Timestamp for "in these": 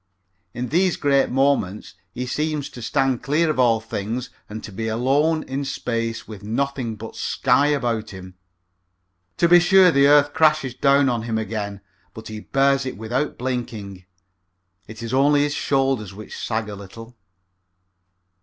0.55-0.97